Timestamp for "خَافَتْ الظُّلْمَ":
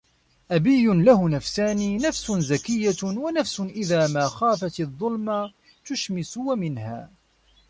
4.27-5.51